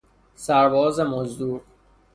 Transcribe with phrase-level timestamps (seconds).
[0.35, 1.61] سرباز مزدور